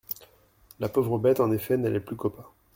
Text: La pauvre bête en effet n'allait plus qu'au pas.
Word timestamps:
La 0.79 0.89
pauvre 0.89 1.19
bête 1.19 1.39
en 1.41 1.51
effet 1.51 1.77
n'allait 1.77 1.99
plus 1.99 2.15
qu'au 2.15 2.31
pas. 2.31 2.51